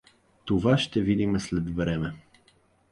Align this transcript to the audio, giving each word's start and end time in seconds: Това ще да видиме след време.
Това 0.45 0.77
ще 0.77 0.99
да 0.99 1.05
видиме 1.05 1.39
след 1.39 1.69
време. 1.69 2.13